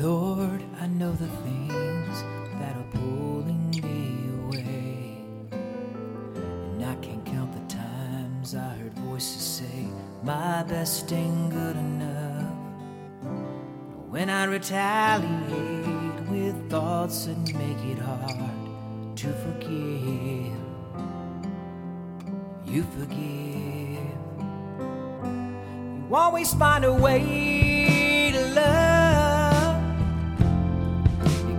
Lord, 0.00 0.62
I 0.80 0.86
know 0.86 1.10
the 1.10 1.26
things 1.26 2.22
that 2.60 2.76
are 2.76 2.86
pulling 2.92 3.70
me 3.70 4.30
away. 4.44 5.24
And 5.50 6.84
I 6.84 6.94
can't 7.02 7.26
count 7.26 7.52
the 7.52 7.74
times 7.74 8.54
I 8.54 8.76
heard 8.76 8.92
voices 8.98 9.42
say, 9.42 9.88
My 10.22 10.62
best 10.62 11.12
ain't 11.12 11.50
good 11.50 11.74
enough. 11.74 12.52
When 14.08 14.30
I 14.30 14.44
retaliate 14.44 16.28
with 16.28 16.70
thoughts 16.70 17.26
that 17.26 17.36
make 17.54 17.84
it 17.84 17.98
hard 17.98 19.16
to 19.16 19.32
forgive, 19.32 20.54
you 22.66 22.84
forgive. 22.96 23.98
You 26.08 26.14
always 26.14 26.54
find 26.54 26.84
a 26.84 26.92
way 26.94 27.67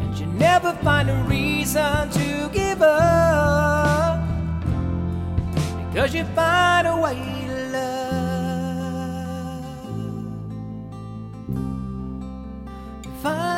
And 0.00 0.18
you 0.18 0.26
never 0.26 0.72
find 0.82 1.08
a 1.10 1.24
reason 1.28 2.10
to 2.10 2.50
give 2.52 2.82
up. 2.82 4.20
Because 5.90 6.12
you 6.14 6.24
find 6.34 6.88
a 6.88 6.96
way 6.96 7.14
to 7.46 7.54
love. 7.72 8.08
Find 13.22 13.57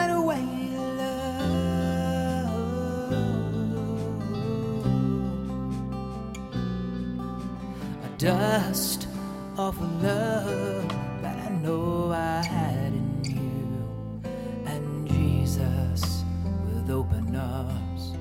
dust 8.20 9.08
of 9.56 9.80
a 9.80 10.06
love 10.06 10.88
that 11.22 11.38
I 11.38 11.48
know 11.62 12.12
I 12.12 12.44
had 12.44 12.92
in 12.92 13.24
you. 13.24 14.22
And 14.66 15.08
Jesus, 15.08 16.22
with 16.66 16.90
open 16.90 17.34
arms, 17.34 18.12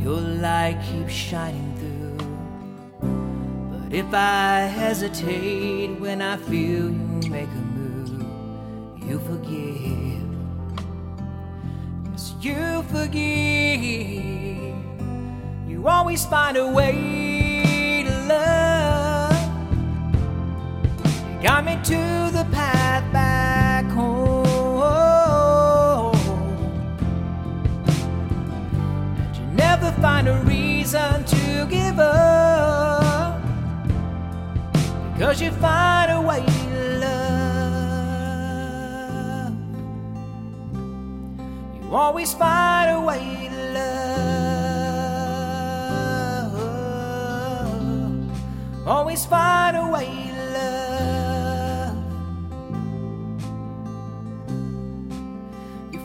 your 0.00 0.20
light 0.20 0.80
keeps 0.88 1.12
shining 1.12 1.74
through. 1.76 2.18
But 3.72 3.92
if 3.92 4.14
I 4.14 4.60
hesitate 4.60 5.98
when 5.98 6.22
I 6.22 6.36
feel 6.36 6.84
you 6.84 7.28
make 7.28 7.48
a 7.48 7.64
move, 7.74 8.22
you 9.08 9.18
forgive. 9.18 10.22
Yes, 12.12 12.34
you 12.40 12.84
forgive. 12.92 14.76
You 15.68 15.88
always 15.88 16.24
find 16.26 16.56
a 16.56 16.68
way 16.70 17.15
got 21.46 21.64
me 21.64 21.78
to 21.84 22.30
the 22.32 22.44
path 22.50 23.04
back 23.12 23.84
home. 23.86 24.44
And 29.16 29.36
you 29.36 29.46
never 29.54 29.92
find 30.02 30.26
a 30.26 30.34
reason 30.42 31.24
to 31.24 31.66
give 31.70 32.00
up. 32.00 33.40
Because 35.14 35.40
you 35.40 35.52
find 35.52 36.10
a 36.10 36.20
way 36.20 36.44
to 36.44 36.98
love. 37.04 37.92
You 41.80 41.94
always 41.94 42.34
find 42.34 42.90
a 42.90 43.00
way 43.00 43.48
to 43.52 43.72
love. 43.78 43.94
Always 48.84 49.24
find 49.26 49.76
a 49.76 49.86
way 49.88 50.25